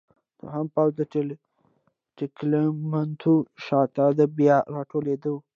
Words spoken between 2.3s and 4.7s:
ټګلیامنتو شاته د بیا